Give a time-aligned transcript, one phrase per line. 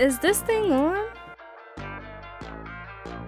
[0.00, 1.08] Is this thing on?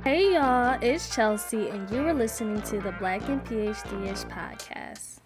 [0.03, 5.19] Hey y'all, it's Chelsea, and you are listening to the Black and PhD ish podcast.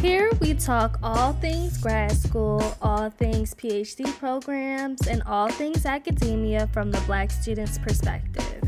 [0.00, 6.66] Here we talk all things grad school, all things PhD programs, and all things academia
[6.68, 8.62] from the Black student's perspective.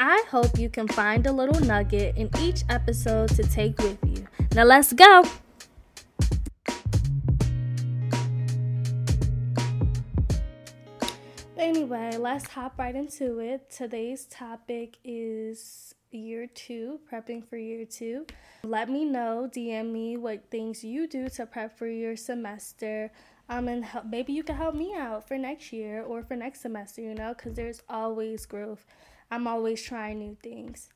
[0.00, 4.26] I hope you can find a little nugget in each episode to take with you.
[4.56, 5.22] Now let's go!
[11.60, 13.68] Anyway, let's hop right into it.
[13.68, 18.24] Today's topic is year two, prepping for year two.
[18.64, 23.12] Let me know, DM me what things you do to prep for your semester.
[23.50, 26.62] Um, and help, maybe you can help me out for next year or for next
[26.62, 28.86] semester, you know, because there's always growth.
[29.30, 30.88] I'm always trying new things.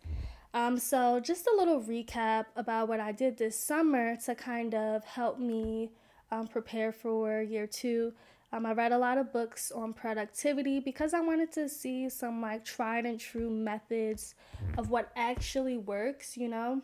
[0.54, 5.04] Um, so, just a little recap about what I did this summer to kind of
[5.04, 5.90] help me
[6.30, 8.14] um, prepare for year two.
[8.54, 12.40] Um, I read a lot of books on productivity because I wanted to see some
[12.40, 14.36] like tried and true methods
[14.78, 16.80] of what actually works, you know,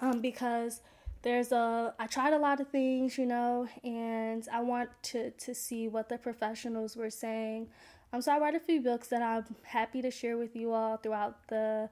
[0.00, 0.80] um, because
[1.22, 5.54] there's a I tried a lot of things, you know, and I want to to
[5.54, 7.68] see what the professionals were saying.
[8.12, 10.96] Um, so I read a few books that I'm happy to share with you all
[10.96, 11.88] throughout the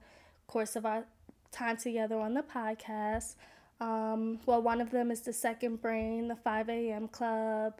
[0.47, 1.05] course of our
[1.53, 3.35] time together on the podcast.
[3.79, 7.07] Um, well, one of them is The Second Brain, The 5 a.m.
[7.07, 7.79] Club.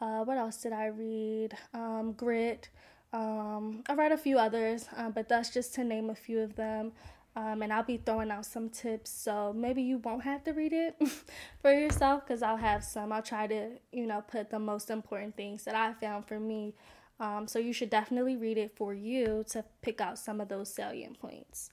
[0.00, 1.56] Uh, what else did I read?
[1.72, 2.68] Um, Grit.
[3.12, 6.56] Um, I read a few others, uh, but that's just to name a few of
[6.56, 6.92] them.
[7.34, 10.72] Um, and I'll be throwing out some tips, so maybe you won't have to read
[10.72, 10.96] it
[11.60, 13.12] for yourself because I'll have some.
[13.12, 16.74] I'll try to, you know, put the most important things that I found for me.
[17.20, 20.72] Um, so you should definitely read it for you to pick out some of those
[20.72, 21.70] salient points.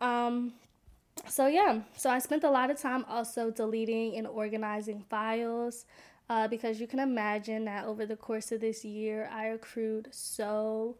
[0.00, 0.54] Um,
[1.28, 5.86] so yeah, so I spent a lot of time also deleting and organizing files
[6.28, 10.96] uh, because you can imagine that over the course of this year, I accrued so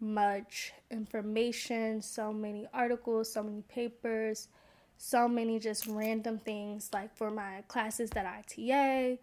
[0.00, 4.48] much information, so many articles, so many papers,
[4.98, 9.16] so many just random things like for my classes that I TA,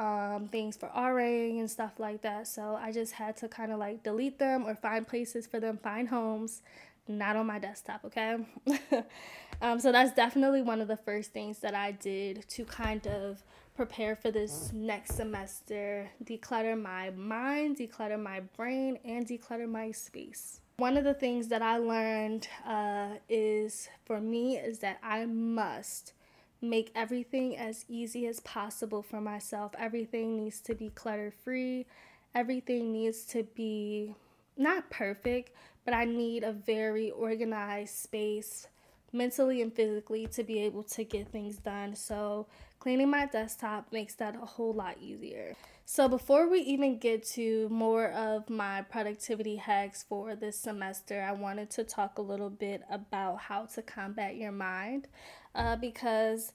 [0.00, 2.46] um, things for RAing and stuff like that.
[2.46, 5.78] So I just had to kind of like delete them or find places for them,
[5.82, 6.62] find homes,
[7.08, 8.36] not on my desktop, okay?
[9.62, 13.42] um, so that's definitely one of the first things that I did to kind of
[13.80, 20.60] prepare for this next semester, declutter my mind, declutter my brain, and declutter my space.
[20.76, 26.12] One of the things that I learned uh, is for me is that I must
[26.60, 29.72] make everything as easy as possible for myself.
[29.78, 31.86] Everything needs to be clutter free.
[32.34, 34.14] Everything needs to be
[34.58, 35.52] not perfect,
[35.86, 38.66] but I need a very organized space
[39.12, 41.94] mentally and physically to be able to get things done.
[41.94, 42.46] So,
[42.78, 45.54] cleaning my desktop makes that a whole lot easier.
[45.84, 51.32] So, before we even get to more of my productivity hacks for this semester, I
[51.32, 55.08] wanted to talk a little bit about how to combat your mind
[55.54, 56.52] uh, because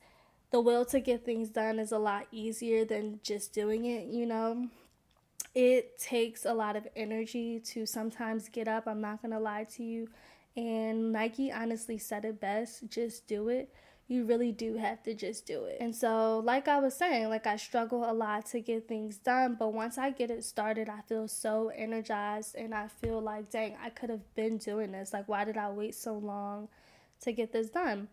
[0.51, 4.25] the will to get things done is a lot easier than just doing it, you
[4.25, 4.69] know.
[5.55, 8.87] It takes a lot of energy to sometimes get up.
[8.87, 10.09] I'm not gonna lie to you
[10.57, 13.73] and Nike honestly said it best just do it.
[14.07, 15.77] You really do have to just do it.
[15.81, 19.55] And so, like I was saying, like I struggle a lot to get things done,
[19.57, 23.75] but once I get it started, I feel so energized and I feel like, dang,
[23.83, 25.11] I could have been doing this.
[25.11, 26.67] Like, why did I wait so long
[27.21, 28.07] to get this done?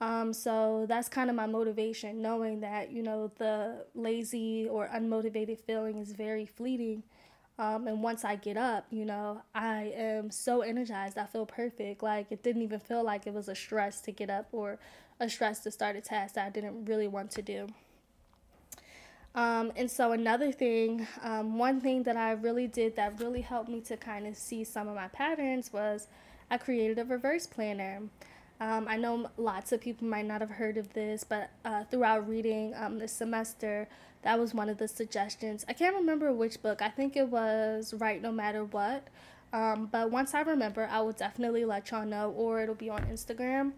[0.00, 5.58] Um, so that's kind of my motivation, knowing that, you know, the lazy or unmotivated
[5.58, 7.02] feeling is very fleeting
[7.58, 11.18] um, and once I get up, you know, I am so energized.
[11.18, 12.02] I feel perfect.
[12.04, 14.78] Like it didn't even feel like it was a stress to get up or
[15.18, 17.66] a stress to start a task that I didn't really want to do.
[19.34, 23.68] Um, and so, another thing, um, one thing that I really did that really helped
[23.68, 26.06] me to kind of see some of my patterns was
[26.50, 28.02] I created a reverse planner.
[28.60, 32.28] Um, I know lots of people might not have heard of this, but uh, throughout
[32.28, 33.88] reading um, this semester,
[34.22, 35.64] that was one of the suggestions.
[35.68, 36.82] I can't remember which book.
[36.82, 39.06] I think it was Write No Matter What.
[39.52, 43.02] Um, but once I remember, I will definitely let y'all know, or it'll be on
[43.06, 43.72] Instagram.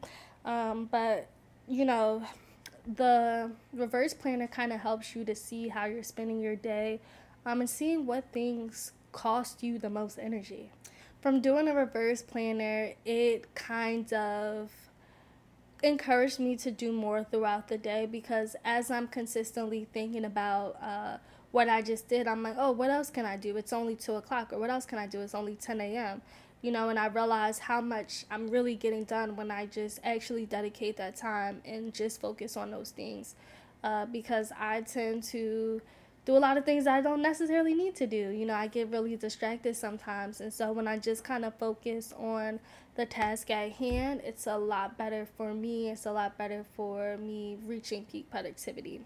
[0.45, 1.29] Um, but
[1.69, 2.25] you know,
[2.87, 7.01] the reverse planner kind of helps you to see how you're spending your day
[7.47, 10.71] um, and seeing what things cost you the most energy
[11.21, 14.71] from doing a reverse planner, it kind of
[15.83, 21.19] encouraged me to do more throughout the day because as I'm consistently thinking about uh,
[21.53, 23.57] what I just did, I'm like, oh, what else can I do?
[23.57, 25.21] It's only two o'clock, or what else can I do?
[25.21, 26.23] It's only 10 a.m.
[26.63, 30.45] You know, and I realize how much I'm really getting done when I just actually
[30.45, 33.35] dedicate that time and just focus on those things.
[33.83, 35.81] Uh, because I tend to
[36.27, 38.31] do a lot of things I don't necessarily need to do.
[38.31, 40.41] You know, I get really distracted sometimes.
[40.41, 42.61] And so when I just kind of focus on
[42.95, 45.91] the task at hand, it's a lot better for me.
[45.91, 49.01] It's a lot better for me reaching peak productivity.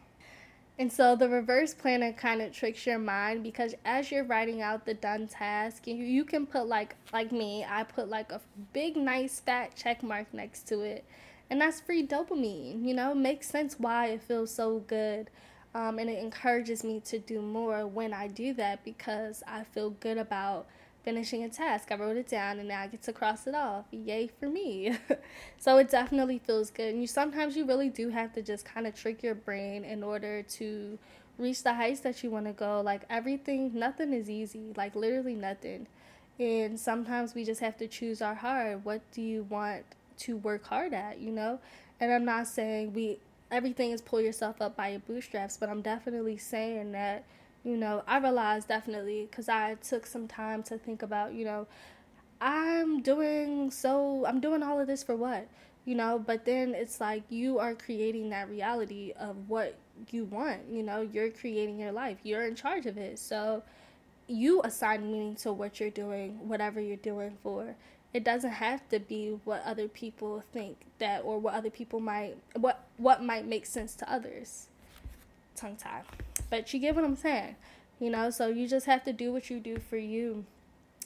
[0.76, 4.84] And so the reverse planner kind of tricks your mind because as you're writing out
[4.84, 8.40] the done task, you, you can put like like me, I put like a
[8.72, 11.04] big nice fat check mark next to it.
[11.48, 15.30] And that's free dopamine, you know, it makes sense why it feels so good.
[15.74, 19.90] Um, and it encourages me to do more when I do that because I feel
[19.90, 20.66] good about
[21.04, 21.90] finishing a task.
[21.90, 23.84] I wrote it down and now I get to cross it off.
[23.90, 24.96] Yay for me.
[25.58, 26.92] so it definitely feels good.
[26.92, 30.02] And you sometimes you really do have to just kind of trick your brain in
[30.02, 30.98] order to
[31.38, 32.80] reach the heights that you want to go.
[32.80, 34.72] Like everything, nothing is easy.
[34.76, 35.86] Like literally nothing.
[36.38, 38.80] And sometimes we just have to choose our heart.
[38.84, 39.84] What do you want
[40.18, 41.60] to work hard at, you know?
[42.00, 43.18] And I'm not saying we
[43.54, 47.24] everything is pull yourself up by your bootstraps, but I'm definitely saying that
[47.64, 51.66] you know, I realized definitely because I took some time to think about, you know,
[52.40, 55.48] I'm doing so, I'm doing all of this for what?
[55.86, 59.76] You know, but then it's like you are creating that reality of what
[60.10, 60.60] you want.
[60.70, 63.18] You know, you're creating your life, you're in charge of it.
[63.18, 63.62] So
[64.26, 67.74] you assign meaning to what you're doing, whatever you're doing for.
[68.14, 72.36] It doesn't have to be what other people think that or what other people might
[72.54, 74.68] what what might make sense to others
[75.56, 76.02] tongue tie.
[76.48, 77.56] But you get what I'm saying,
[77.98, 78.30] you know.
[78.30, 80.44] So you just have to do what you do for you,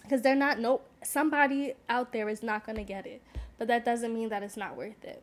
[0.03, 3.23] because they're not no somebody out there is not gonna get it,
[3.57, 5.23] but that doesn't mean that it's not worth it.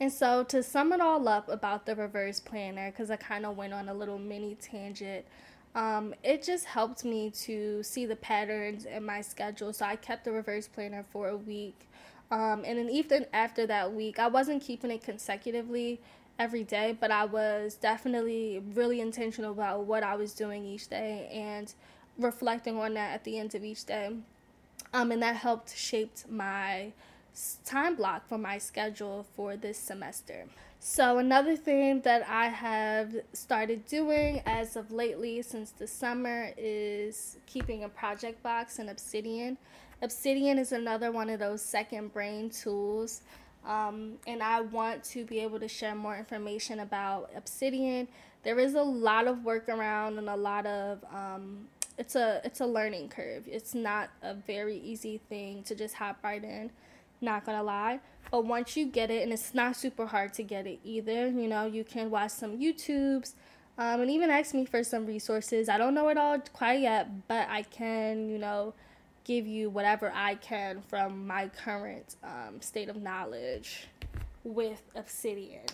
[0.00, 3.56] And so to sum it all up about the reverse planner, because I kind of
[3.58, 5.26] went on a little mini tangent.
[5.74, 9.72] Um, it just helped me to see the patterns in my schedule.
[9.72, 11.88] So I kept the reverse planner for a week.
[12.30, 16.00] Um, and then even after that week, I wasn't keeping it consecutively
[16.38, 21.28] every day, but I was definitely really intentional about what I was doing each day
[21.32, 21.72] and
[22.18, 24.12] reflecting on that at the end of each day.
[24.92, 26.92] Um, and that helped shape my
[27.64, 30.46] time block for my schedule for this semester.
[30.80, 37.36] So, another thing that I have started doing as of lately since the summer is
[37.46, 39.58] keeping a project box in Obsidian.
[40.02, 43.22] Obsidian is another one of those second brain tools
[43.66, 48.08] um, and I want to be able to share more information about Obsidian.
[48.42, 51.66] There is a lot of work around and a lot of um,
[51.98, 53.44] it's a it's a learning curve.
[53.46, 56.70] It's not a very easy thing to just hop right in.
[57.20, 58.00] Not gonna lie,
[58.30, 61.28] but once you get it, and it's not super hard to get it either.
[61.28, 63.34] You know, you can watch some YouTubes.
[63.78, 65.68] Um, and even ask me for some resources.
[65.68, 68.74] I don't know it all quite yet, but I can, you know,
[69.22, 73.86] give you whatever I can from my current um, state of knowledge
[74.42, 75.66] with Obsidian.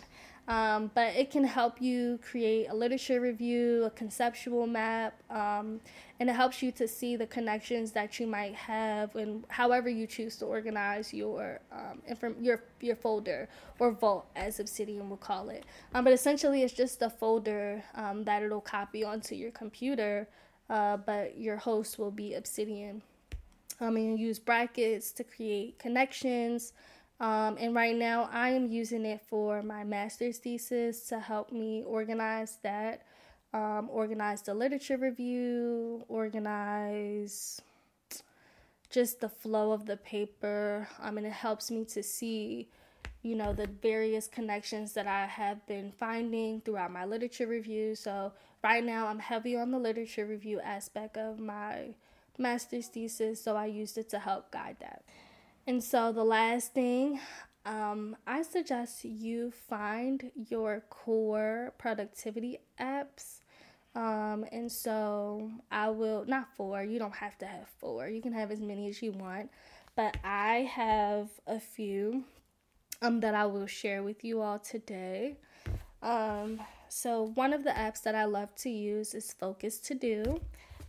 [0.47, 5.81] Um, but it can help you create a literature review, a conceptual map, um,
[6.21, 10.07] and it helps you to see the connections that you might have and however you
[10.07, 13.49] choose to organize your um, inform- your your folder
[13.79, 15.65] or vault, as Obsidian will call it.
[15.95, 20.29] Um, but essentially, it's just a folder um, that it'll copy onto your computer,
[20.69, 23.03] uh, but your host will be Obsidian.
[23.81, 26.75] Um, and use brackets to create connections.
[27.21, 31.85] Um, and right now, I am using it for my master's thesis to help me
[31.87, 33.03] organize that,
[33.53, 37.63] um, organize the literature review, organize
[38.91, 40.89] just the flow of the paper.
[41.01, 42.69] I mean, it helps me to see,
[43.23, 47.95] you know, the various connections that I have been finding throughout my literature review.
[47.95, 51.95] So, right now, I'm heavy on the literature review aspect of my
[52.39, 55.05] master's thesis, so I used it to help guide that.
[55.67, 57.21] And so the last thing,
[57.65, 63.41] um, I suggest you find your core productivity apps.
[63.95, 68.33] Um, and so I will, not four, you don't have to have four, you can
[68.33, 69.51] have as many as you want,
[69.95, 72.25] but I have a few
[73.01, 75.37] um, that I will share with you all today.
[76.03, 80.41] Um, so, one of the apps that I love to use is Focus To Do.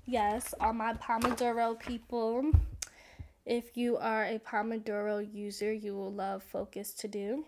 [0.05, 2.51] Yes, all my Pomodoro people.
[3.45, 7.45] If you are a Pomodoro user, you will love Focus to Do.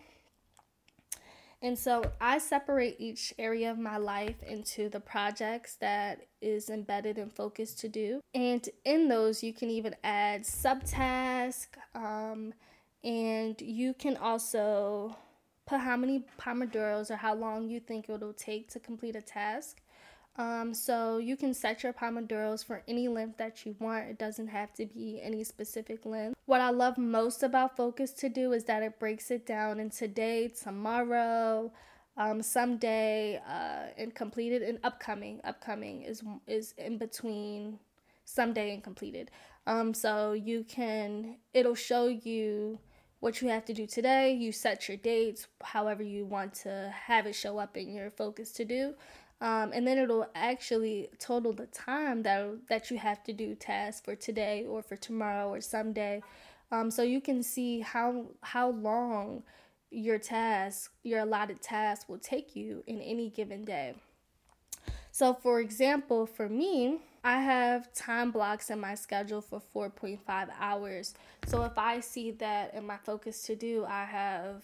[1.62, 7.18] And so I separate each area of my life into the projects that is embedded
[7.18, 8.22] in Focus to Do.
[8.36, 12.54] And in those, you can even add subtask, um,
[13.04, 15.16] and you can also
[15.66, 19.82] put how many Pomodoros or how long you think it'll take to complete a task.
[20.38, 24.08] Um, so you can set your Pomodoros for any length that you want.
[24.08, 26.36] It doesn't have to be any specific length.
[26.46, 29.90] What I love most about Focus to Do is that it breaks it down in
[29.90, 31.72] today, tomorrow,
[32.18, 35.42] um, someday uh, and completed and upcoming.
[35.44, 37.80] Upcoming is is in between
[38.26, 39.32] someday and completed.
[39.66, 42.80] Um, so you can it'll show you
[43.20, 44.34] what you have to do today.
[44.34, 48.52] You set your dates, however you want to have it show up in your focus
[48.54, 48.94] to do.
[49.40, 54.02] Um, and then it'll actually total the time that that you have to do tasks
[54.04, 56.22] for today or for tomorrow or someday.
[56.72, 59.44] Um, so you can see how how long
[59.92, 63.96] your task, your allotted task will take you in any given day.
[65.12, 71.16] So, for example, for me, I have time blocks in my schedule for 4.5 hours.
[71.48, 74.62] So, if I see that in my focus to do, I have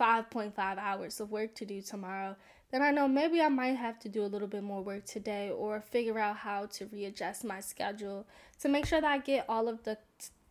[0.00, 2.36] 5.5 hours of work to do tomorrow,
[2.72, 5.50] then I know maybe I might have to do a little bit more work today
[5.50, 8.26] or figure out how to readjust my schedule
[8.60, 9.98] to make sure that I get all of the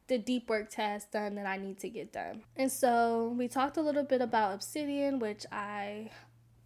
[0.08, 2.44] the deep work tasks done that I need to get done.
[2.58, 6.12] And so we talked a little bit about Obsidian, which I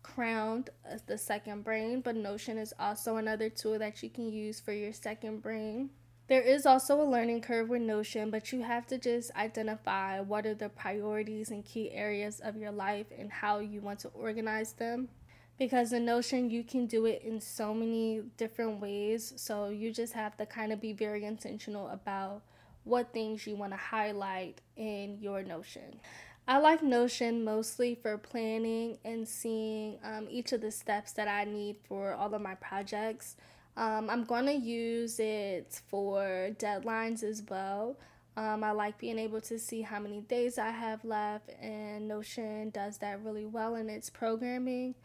[0.02, 4.60] crowned as the second brain, but Notion is also another tool that you can use
[4.60, 5.92] for your second brain.
[6.28, 10.48] There is also a learning curve with Notion, but you have to just identify what
[10.48, 14.74] are the priorities and key areas of your life and how you want to organize
[14.74, 15.10] them.
[15.58, 20.14] Because the Notion, you can do it in so many different ways, so you just
[20.14, 22.42] have to kind of be very intentional about
[22.84, 26.00] what things you want to highlight in your Notion.
[26.48, 31.46] I like Notion mostly for planning and seeing um, each of the steps that I
[31.46, 33.38] need for all of my projects.
[33.78, 37.98] Um, I'm going to use it for deadlines as well.
[38.38, 42.70] Um, I like being able to see how many days I have left, and Notion
[42.72, 44.96] does that really well in its programming.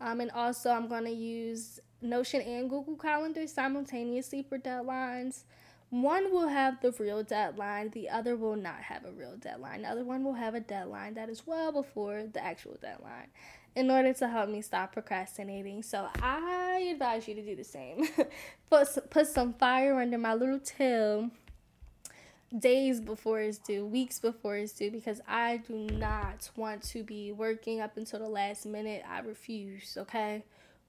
[0.00, 5.42] Um, and also, I'm going to use Notion and Google Calendar simultaneously for deadlines.
[5.90, 9.82] One will have the real deadline, the other will not have a real deadline.
[9.82, 13.28] The other one will have a deadline that is well before the actual deadline
[13.74, 15.82] in order to help me stop procrastinating.
[15.82, 18.06] So I advise you to do the same.
[18.70, 21.30] put, put some fire under my little tail
[22.56, 27.32] days before it's due, weeks before it's due, because I do not want to be
[27.32, 29.02] working up until the last minute.
[29.08, 30.44] I refuse, okay?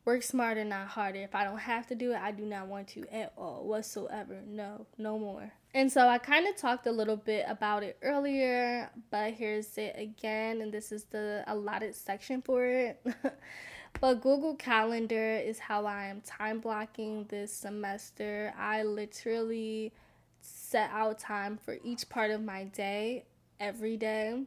[0.05, 1.19] Work smarter, not harder.
[1.19, 4.39] If I don't have to do it, I do not want to at all whatsoever.
[4.47, 5.51] No, no more.
[5.73, 9.95] And so I kind of talked a little bit about it earlier, but here's it
[9.97, 13.05] again, and this is the allotted section for it.
[14.01, 18.51] but Google Calendar is how I am time blocking this semester.
[18.57, 19.93] I literally
[20.41, 23.25] set out time for each part of my day
[23.59, 24.43] every day.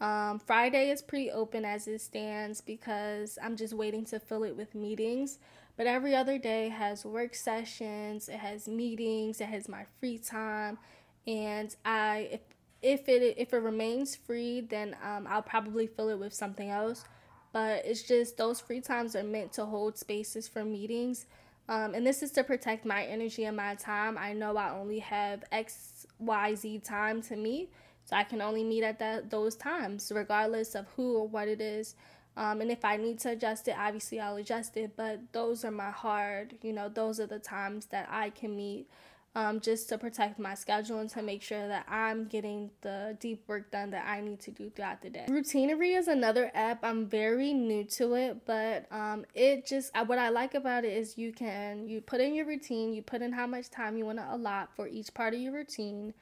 [0.00, 4.56] Um, Friday is pretty open as it stands because I'm just waiting to fill it
[4.56, 5.38] with meetings.
[5.76, 10.78] But every other day has work sessions, it has meetings, it has my free time,
[11.26, 12.40] and I if
[12.82, 17.04] if it if it remains free, then um, I'll probably fill it with something else.
[17.52, 21.26] But it's just those free times are meant to hold spaces for meetings.
[21.68, 24.18] Um, and this is to protect my energy and my time.
[24.18, 27.72] I know I only have X, Y, Z time to meet,
[28.04, 31.60] so I can only meet at that those times, regardless of who or what it
[31.60, 31.94] is.
[32.36, 34.96] Um, and if I need to adjust it, obviously I'll adjust it.
[34.96, 38.88] But those are my hard, you know, those are the times that I can meet
[39.34, 43.42] um, just to protect my schedule and to make sure that I'm getting the deep
[43.48, 45.26] work done that I need to do throughout the day.
[45.28, 46.84] Routinery is another app.
[46.84, 51.18] I'm very new to it, but um, it just what I like about it is
[51.18, 54.18] you can you put in your routine, you put in how much time you want
[54.18, 56.14] to allot for each part of your routine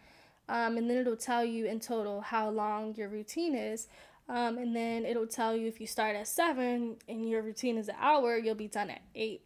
[0.49, 3.89] um, and then it'll tell you in total how long your routine is.
[4.29, 7.89] Um, and then it'll tell you if you start at seven and your routine is
[7.89, 9.43] an hour, you'll be done at eight.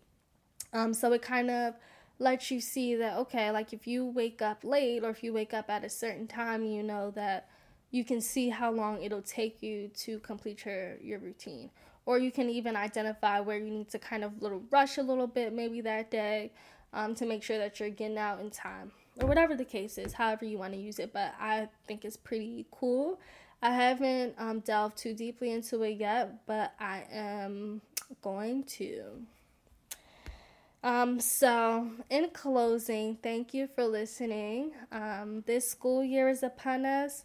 [0.72, 1.74] Um, so it kind of
[2.18, 5.52] lets you see that, okay, like if you wake up late or if you wake
[5.52, 7.48] up at a certain time, you know that
[7.90, 11.70] you can see how long it'll take you to complete your, your routine.
[12.04, 15.26] Or you can even identify where you need to kind of little rush a little
[15.26, 16.52] bit maybe that day
[16.92, 20.12] um, to make sure that you're getting out in time or whatever the case is,
[20.12, 21.12] however you want to use it.
[21.12, 23.18] But I think it's pretty cool.
[23.62, 27.80] I haven't um, delved too deeply into it yet, but I am
[28.22, 29.22] going to.
[30.82, 34.72] Um, so, in closing, thank you for listening.
[34.92, 37.24] Um, this school year is upon us,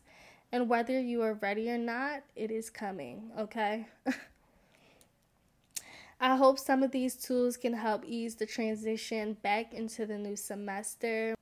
[0.51, 3.87] and whether you are ready or not, it is coming, okay?
[6.19, 10.35] I hope some of these tools can help ease the transition back into the new
[10.35, 11.33] semester.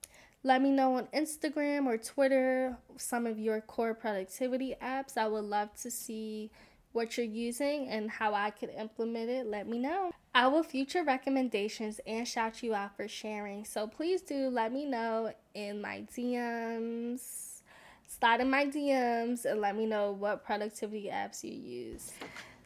[0.41, 5.17] Let me know on Instagram or Twitter some of your core productivity apps.
[5.17, 6.49] I would love to see
[6.91, 9.45] what you're using and how I could implement it.
[9.45, 10.11] Let me know.
[10.33, 13.65] I will future recommendations and shout you out for sharing.
[13.65, 17.61] So please do let me know in my DMs.
[18.07, 22.11] Slide in my DMs and let me know what productivity apps you use.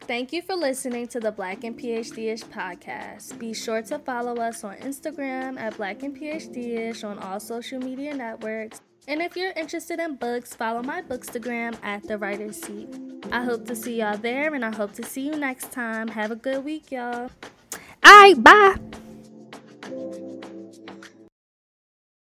[0.00, 3.38] Thank you for listening to the Black and PhD-ish podcast.
[3.38, 8.14] Be sure to follow us on Instagram at Black and PhD-ish on all social media
[8.14, 8.82] networks.
[9.06, 12.88] And if you're interested in books, follow my bookstagram at the writer's seat.
[13.30, 16.08] I hope to see y'all there and I hope to see you next time.
[16.08, 17.30] Have a good week, y'all.
[18.04, 20.20] All right, bye.